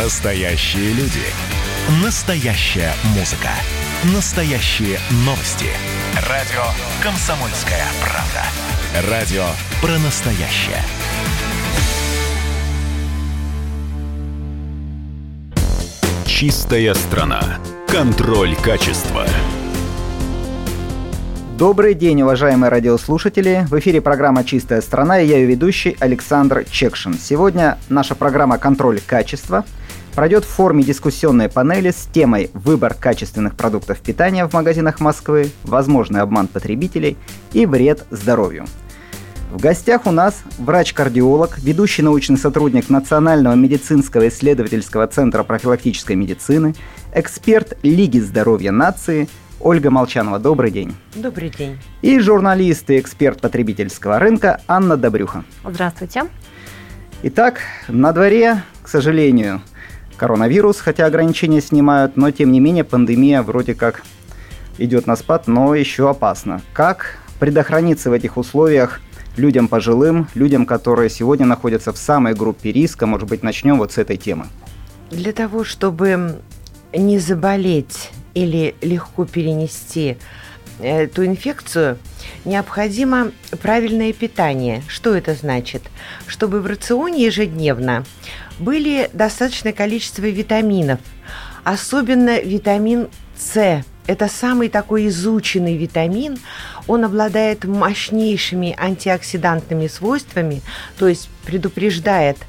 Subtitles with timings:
[0.00, 1.20] Настоящие люди.
[2.02, 3.50] Настоящая музыка.
[4.14, 5.66] Настоящие новости.
[6.30, 6.62] Радио
[7.02, 9.10] «Комсомольская правда».
[9.10, 9.44] Радио
[9.82, 10.80] про настоящее.
[16.24, 17.42] Чистая страна.
[17.86, 19.26] Контроль качества.
[21.58, 23.66] Добрый день, уважаемые радиослушатели.
[23.68, 27.12] В эфире программа «Чистая страна» и я ее ведущий Александр Чекшин.
[27.12, 29.66] Сегодня наша программа «Контроль качества»
[30.14, 36.20] пройдет в форме дискуссионной панели с темой «Выбор качественных продуктов питания в магазинах Москвы, возможный
[36.20, 37.16] обман потребителей
[37.52, 38.66] и вред здоровью».
[39.50, 46.74] В гостях у нас врач-кардиолог, ведущий научный сотрудник Национального медицинского исследовательского центра профилактической медицины,
[47.14, 49.28] эксперт Лиги здоровья нации
[49.60, 50.38] Ольга Молчанова.
[50.38, 50.94] Добрый день.
[51.14, 51.78] Добрый день.
[52.00, 55.44] И журналист и эксперт потребительского рынка Анна Добрюха.
[55.64, 56.24] Здравствуйте.
[57.22, 59.60] Итак, на дворе, к сожалению,
[60.22, 64.04] коронавирус, хотя ограничения снимают, но тем не менее пандемия вроде как
[64.78, 66.62] идет на спад, но еще опасно.
[66.72, 69.00] Как предохраниться в этих условиях
[69.36, 73.04] людям пожилым, людям, которые сегодня находятся в самой группе риска?
[73.06, 74.46] Может быть, начнем вот с этой темы.
[75.10, 76.36] Для того, чтобы
[76.92, 80.18] не заболеть или легко перенести
[80.80, 81.98] эту инфекцию,
[82.44, 84.82] необходимо правильное питание.
[84.88, 85.82] Что это значит?
[86.26, 88.04] Чтобы в рационе ежедневно
[88.58, 91.00] были достаточное количество витаминов,
[91.64, 93.84] особенно витамин С.
[94.06, 96.38] Это самый такой изученный витамин.
[96.88, 100.60] Он обладает мощнейшими антиоксидантными свойствами,
[100.98, 102.38] то есть предупреждает–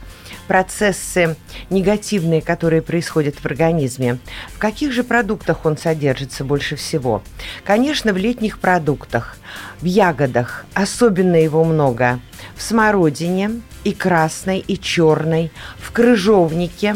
[0.47, 1.35] процессы
[1.69, 4.19] негативные, которые происходят в организме.
[4.53, 7.21] В каких же продуктах он содержится больше всего?
[7.63, 9.37] Конечно, в летних продуктах,
[9.81, 12.19] в ягодах, особенно его много,
[12.55, 16.95] в смородине, и красной, и черной, в крыжовнике.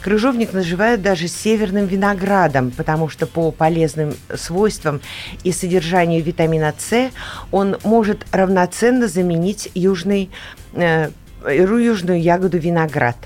[0.00, 5.00] Крыжовник называют даже северным виноградом, потому что по полезным свойствам
[5.44, 7.10] и содержанию витамина С
[7.50, 10.30] он может равноценно заменить южный
[10.74, 11.10] э,
[11.46, 13.16] южную ягоду виноград.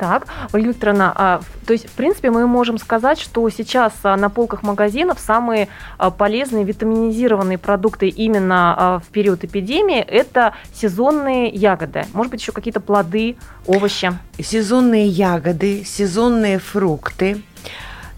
[0.00, 4.30] Так, Ольга Викторовна, а, то есть, в принципе, мы можем сказать, что сейчас а, на
[4.30, 5.68] полках магазинов самые
[5.98, 12.06] а, полезные витаминизированные продукты именно а, в период эпидемии– это сезонные ягоды.
[12.14, 14.10] Может быть, еще какие-то плоды, овощи?
[14.42, 17.42] Сезонные ягоды, сезонные фрукты,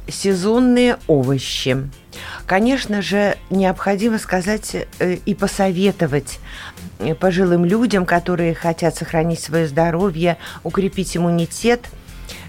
[0.06, 1.91] сезонные овощи.
[2.47, 6.38] Конечно же, необходимо сказать э, и посоветовать
[7.18, 11.88] пожилым людям, которые хотят сохранить свое здоровье, укрепить иммунитет.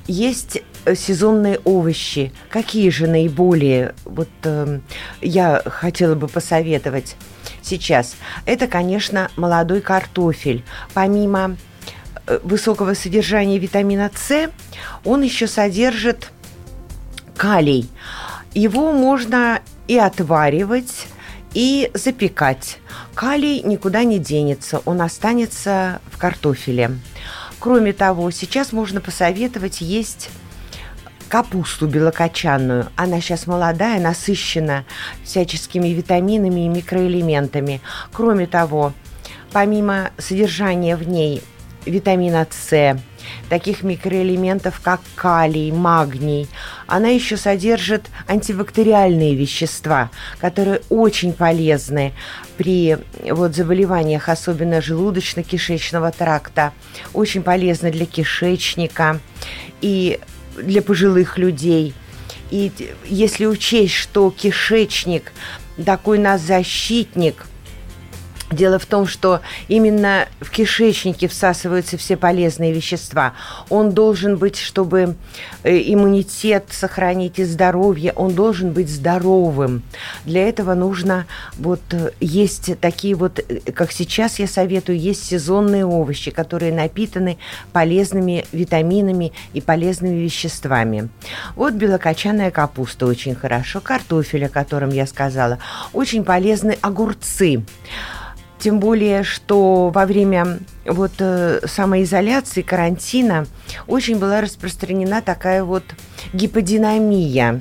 [0.07, 2.31] Есть э, сезонные овощи.
[2.49, 4.79] Какие же наиболее вот э,
[5.21, 7.15] я хотела бы посоветовать
[7.61, 8.15] сейчас?
[8.45, 10.63] Это, конечно, молодой картофель.
[10.93, 11.57] Помимо
[12.43, 14.49] высокого содержания витамина С,
[15.03, 16.31] он еще содержит
[17.35, 17.89] калий.
[18.53, 21.07] Его можно и отваривать,
[21.53, 22.79] и запекать.
[23.15, 26.91] Калий никуда не денется, он останется в картофеле.
[27.59, 30.29] Кроме того, сейчас можно посоветовать есть
[31.29, 32.89] капусту белокочанную.
[32.95, 34.85] Она сейчас молодая, насыщена
[35.23, 37.81] всяческими витаминами и микроэлементами.
[38.11, 38.93] Кроме того,
[39.51, 41.41] помимо содержания в ней
[41.85, 42.97] витамина С,
[43.49, 46.47] таких микроэлементов, как калий, магний.
[46.88, 52.13] Она еще содержит антибактериальные вещества, которые очень полезны
[52.57, 52.97] при
[53.29, 56.73] вот, заболеваниях, особенно желудочно-кишечного тракта,
[57.13, 59.19] очень полезны для кишечника
[59.81, 60.19] и
[60.57, 61.94] для пожилых людей.
[62.51, 62.71] И
[63.05, 65.31] если учесть, что кишечник
[65.83, 67.47] такой нас защитник–
[68.53, 73.33] Дело в том, что именно в кишечнике всасываются все полезные вещества.
[73.69, 75.15] Он должен быть, чтобы
[75.63, 79.81] э, иммунитет сохранить и здоровье, он должен быть здоровым.
[80.25, 81.25] Для этого нужно
[81.57, 87.39] вот э, есть такие вот, э, как сейчас я советую, есть сезонные овощи, которые напитаны
[87.71, 91.09] полезными витаминами и полезными веществами.
[91.56, 95.57] Вот белокочанная капуста очень хорошо, картофель, о котором я сказала,
[95.91, 97.63] очень полезны огурцы.
[98.63, 103.45] Тем более, что во время вот э, самоизоляции, карантина
[103.88, 105.83] очень была распространена такая вот
[106.31, 107.60] гиподинамия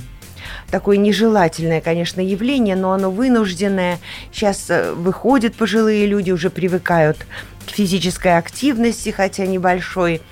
[0.70, 3.99] такое нежелательное, конечно, явление, но оно вынужденное.
[4.32, 7.26] Сейчас э, выходят пожилые люди, уже привыкают
[7.66, 10.22] к физической активности, хотя небольшой.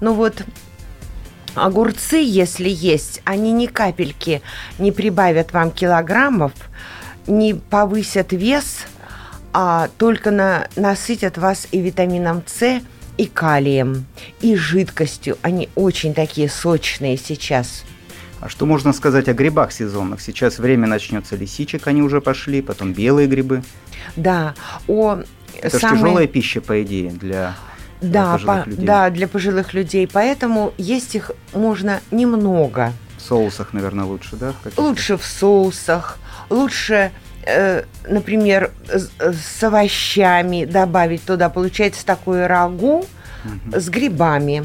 [0.00, 0.42] Но вот
[1.54, 4.42] огурцы, если есть, они ни капельки
[4.78, 6.52] не прибавят вам килограммов,
[7.26, 8.84] не повысят вес–
[9.60, 12.80] а только на, насытят вас и витамином С,
[13.16, 14.06] и калием,
[14.40, 15.36] и жидкостью.
[15.42, 17.82] Они очень такие сочные сейчас.
[18.38, 20.20] А что можно сказать о грибах сезонных?
[20.20, 23.64] Сейчас время начнется лисичек, они уже пошли, потом белые грибы.
[24.14, 24.54] Да,
[24.86, 25.22] о
[25.60, 25.96] Это самые...
[25.96, 27.56] же тяжелая пища, по идее, для
[28.00, 28.86] да, пожилых по, людей.
[28.86, 30.06] Да, для пожилых людей.
[30.06, 32.92] Поэтому есть их можно немного.
[33.16, 34.54] В соусах, наверное, лучше, да?
[34.76, 36.16] Лучше в соусах,
[36.48, 37.10] лучше
[38.06, 42.98] например, с овощами добавить туда, получается такое рагу
[43.44, 43.80] угу.
[43.80, 44.64] с грибами.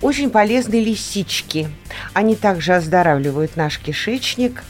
[0.00, 1.68] Очень полезны лисички.
[2.12, 4.62] Они также оздоравливают наш кишечник,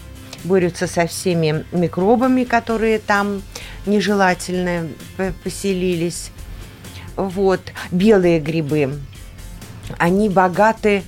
[0.44, 3.42] борются со всеми микробами, которые там
[3.86, 4.88] нежелательно
[5.42, 6.30] поселились.
[7.16, 7.60] Вот.
[7.90, 8.98] Белые грибы.
[9.98, 11.02] Они богаты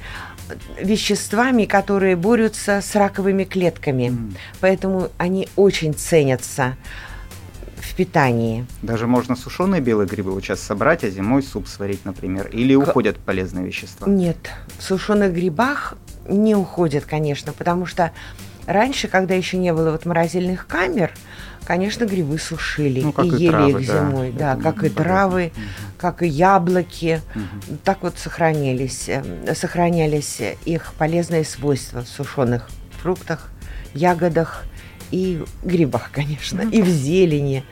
[0.81, 4.05] веществами, которые борются с раковыми клетками.
[4.05, 4.37] Mm.
[4.61, 6.77] Поэтому они очень ценятся
[7.77, 8.67] в питании.
[8.83, 12.49] Даже можно сушеные белые грибы вот сейчас собрать, а зимой суп сварить, например.
[12.49, 12.79] Или К...
[12.79, 14.09] уходят полезные вещества?
[14.09, 15.95] Нет, в сушеных грибах
[16.29, 18.12] не уходят, конечно, потому что
[18.67, 21.12] раньше, когда еще не было вот морозильных камер,
[21.69, 25.53] конечно, грибы сушили ну, и, и ели травы, их зимой, да, да как и травы,
[25.55, 25.62] угу.
[25.99, 27.76] как и яблоки, угу.
[27.85, 32.70] так вот сохранились, э, сохранялись их полезные свойства в сушеных
[33.03, 33.50] фруктах,
[33.93, 34.65] ягодах
[35.11, 36.70] и грибах, конечно, угу.
[36.70, 37.65] и в зелени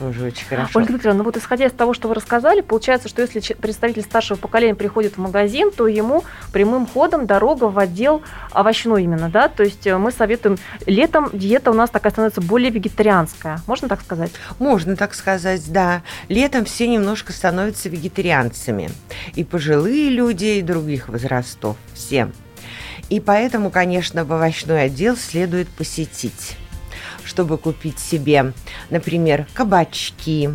[0.00, 0.78] тоже очень хорошо.
[0.78, 4.38] Ольга Викторовна, ну вот исходя из того, что вы рассказали, получается, что если представитель старшего
[4.38, 9.48] поколения приходит в магазин, то ему прямым ходом дорога в отдел овощной именно, да?
[9.48, 10.56] То есть э, мы советуем,
[10.86, 13.60] летом диета у нас такая становится более вегетарианская.
[13.66, 14.30] Можно так сказать?
[14.58, 16.02] Можно так сказать, да.
[16.28, 18.90] Летом все немножко становятся вегетарианцами.
[19.34, 21.76] И пожилые люди, и других возрастов.
[21.92, 22.30] Все.
[23.10, 26.56] И поэтому, конечно, в овощной отдел следует посетить
[27.24, 28.52] чтобы купить себе,
[28.90, 30.50] например, кабачки,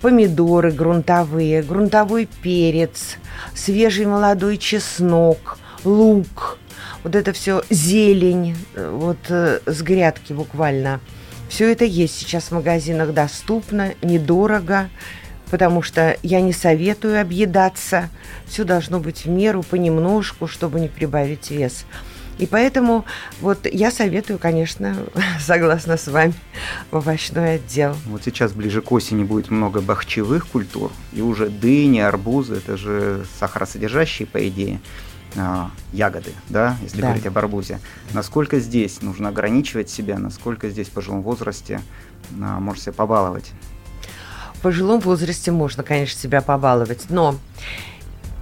[0.00, 3.16] помидоры грунтовые, грунтовой перец,
[3.54, 6.58] свежий молодой чеснок, лук,
[7.02, 11.00] вот это все зелень, вот э, с грядки буквально.
[11.48, 14.88] Все это есть сейчас в магазинах доступно, недорого,
[15.50, 18.08] потому что я не советую объедаться.
[18.46, 21.84] Все должно быть в меру, понемножку, чтобы не прибавить вес.
[22.38, 23.04] И поэтому
[23.40, 24.96] вот я советую, конечно,
[25.40, 26.34] согласно с вами,
[26.90, 27.96] в овощной отдел.
[28.06, 33.24] Вот сейчас ближе к осени будет много бахчевых культур, и уже дыни, арбузы, это же
[33.38, 34.80] сахаросодержащие, по идее,
[35.36, 37.08] а, ягоды, да, если да.
[37.08, 37.80] говорить об арбузе.
[38.12, 41.80] Насколько здесь нужно ограничивать себя, насколько здесь в пожилом возрасте
[42.40, 43.52] а, можно себя побаловать?
[44.54, 47.36] В пожилом возрасте можно, конечно, себя побаловать, но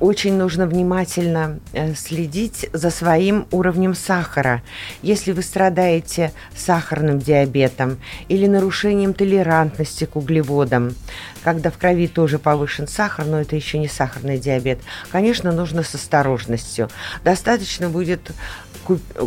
[0.03, 4.61] очень нужно внимательно э, следить за своим уровнем сахара.
[5.01, 10.97] Если вы страдаете сахарным диабетом или нарушением толерантности к углеводам,
[11.45, 14.81] когда в крови тоже повышен сахар, но это еще не сахарный диабет,
[15.13, 16.91] конечно, нужно с осторожностью.
[17.23, 18.33] Достаточно будет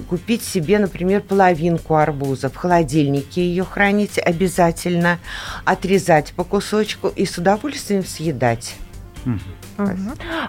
[0.10, 5.19] купить себе, например, половинку арбуза, в холодильнике ее хранить обязательно,
[5.63, 8.75] отрезать по кусочку и с удовольствием съедать.
[9.77, 9.92] Угу.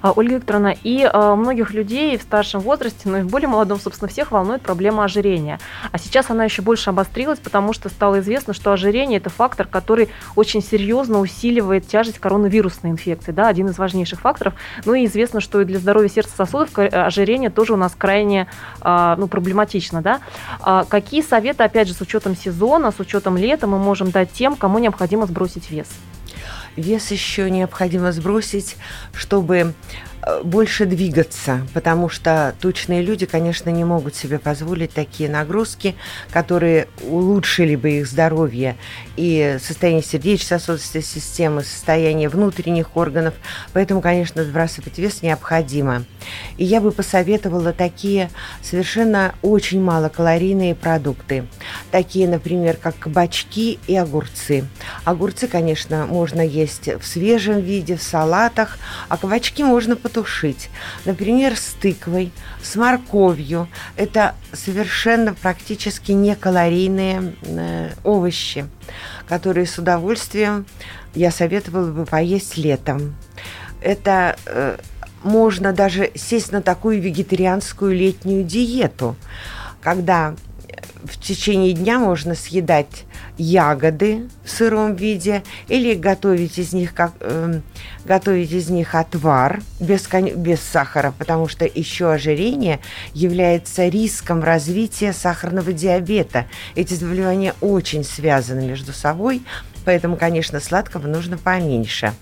[0.02, 3.80] А, Ольга Викторовна, и а, многих людей в старшем возрасте, но и в более молодом,
[3.80, 5.58] собственно, всех волнует проблема ожирения.
[5.90, 10.08] А сейчас она еще больше обострилась, потому что стало известно, что ожирение– это фактор, который
[10.36, 14.54] очень серьезно усиливает тяжесть коронавирусной инфекции, да, один из важнейших факторов.
[14.84, 18.46] Ну и известно, что и для здоровья сердца сосудов ожирение тоже у нас крайне
[18.80, 20.20] а, ну, проблематично, да.
[20.60, 24.56] А, какие советы, опять же, с учетом сезона, с учетом лета мы можем дать тем,
[24.56, 25.88] кому необходимо сбросить вес?
[26.76, 28.76] Вес еще необходимо сбросить,
[29.14, 29.74] чтобы
[30.42, 35.94] больше двигаться, потому что тучные люди, конечно, не могут себе позволить такие нагрузки,
[36.32, 38.76] которые улучшили бы их здоровье
[39.16, 43.34] и состояние сердечно-сосудистой системы, состояние внутренних органов.
[43.72, 46.04] Поэтому, конечно, сбрасывать вес необходимо.
[46.56, 48.30] И я бы посоветовала такие
[48.62, 51.46] совершенно очень малокалорийные продукты.
[51.92, 54.64] Такие, например, как кабачки и огурцы.
[55.04, 58.78] Огурцы, конечно, можно есть в свежем виде, в салатах,
[59.08, 60.70] а кабачки можно потушить потушить.
[61.04, 62.32] Например, с тыквой,
[62.62, 63.68] с морковью.
[63.96, 68.66] Это совершенно практически не калорийные э, овощи,
[69.28, 70.66] которые с удовольствием
[71.14, 73.14] я советовала бы поесть летом.
[73.82, 74.78] Это э,
[75.22, 79.16] можно даже сесть на такую вегетарианскую летнюю диету,
[79.82, 80.34] когда
[81.04, 83.04] в течение дня можно съедать
[83.38, 87.60] ягоды в сыром виде или готовить из них, как, э,
[88.04, 92.80] готовить из них отвар без, без сахара, потому что еще ожирение
[93.14, 96.46] является риском развития сахарного диабета.
[96.74, 99.42] Эти заболевания очень связаны между собой,
[99.84, 102.12] поэтому, конечно, сладкого нужно поменьше.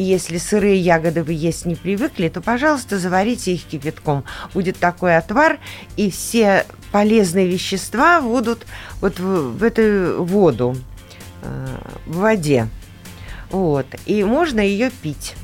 [0.00, 4.24] И если сырые ягоды вы есть не привыкли, то, пожалуйста, заварите их кипятком.
[4.54, 5.58] Будет такой отвар,
[5.98, 8.66] и все полезные вещества будут
[9.02, 10.74] вот в, в эту воду,
[11.42, 11.66] э,
[12.06, 12.68] в воде.
[13.50, 13.84] Вот.
[14.06, 15.34] И можно ее пить.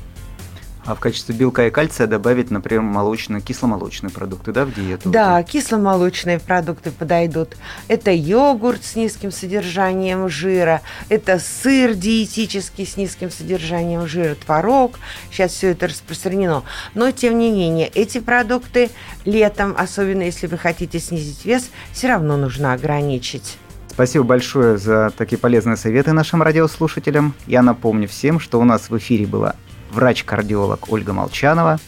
[0.87, 5.09] А в качестве белка и кальция добавить, например, молочные, кисломолочные продукты, да, в диету?
[5.09, 7.57] Да, кисломолочные продукты подойдут.
[7.89, 14.97] Это йогурт с низким содержанием жира, это сыр диетический с низким содержанием жира, творог.
[15.29, 16.63] Сейчас все это распространено.
[16.93, 18.89] Но, тем не менее, эти продукты
[19.25, 23.57] летом, особенно если вы хотите снизить вес, все равно нужно ограничить.
[23.89, 27.33] Спасибо большое за такие полезные советы нашим радиослушателям.
[27.45, 29.55] Я напомню всем, что у нас в эфире была
[29.91, 31.79] врач-кардиолог Ольга Молчанова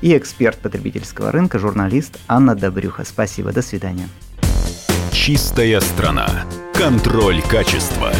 [0.00, 3.04] и эксперт потребительского рынка, журналист Анна Добрюха.
[3.04, 4.08] Спасибо, до свидания.
[5.12, 6.28] Чистая страна.
[6.74, 8.12] Контроль качества.